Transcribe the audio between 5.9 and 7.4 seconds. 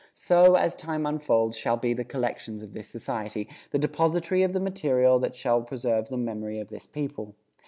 the memory of this people.